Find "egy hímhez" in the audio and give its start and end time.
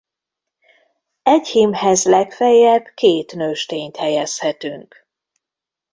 1.23-2.03